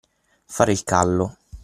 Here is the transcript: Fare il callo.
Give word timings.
Fare 0.47 0.71
il 0.71 0.83
callo. 0.83 1.37